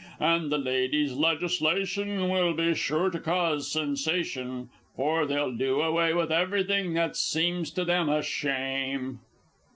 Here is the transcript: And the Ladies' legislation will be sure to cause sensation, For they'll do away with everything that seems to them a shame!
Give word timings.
And 0.19 0.51
the 0.51 0.57
Ladies' 0.57 1.13
legislation 1.13 2.27
will 2.31 2.53
be 2.55 2.73
sure 2.73 3.11
to 3.11 3.19
cause 3.19 3.71
sensation, 3.71 4.69
For 4.95 5.27
they'll 5.27 5.51
do 5.55 5.79
away 5.81 6.11
with 6.15 6.31
everything 6.31 6.95
that 6.95 7.15
seems 7.15 7.69
to 7.69 7.85
them 7.85 8.09
a 8.09 8.23
shame! 8.23 9.19